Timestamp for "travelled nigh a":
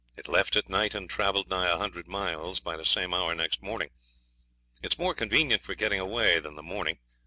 1.07-1.77